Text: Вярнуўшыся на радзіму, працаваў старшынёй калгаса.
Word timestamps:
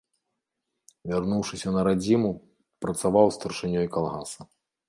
Вярнуўшыся 1.11 1.75
на 1.77 1.81
радзіму, 1.89 2.31
працаваў 2.87 3.27
старшынёй 3.37 3.87
калгаса. 3.99 4.53